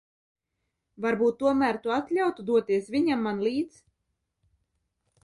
Varbūt 1.05 1.35
tomēr 1.43 1.77
tu 1.83 1.93
atļautu 1.97 2.45
doties 2.47 2.89
viņam 2.97 3.21
man 3.29 3.45
līdz? 3.49 3.79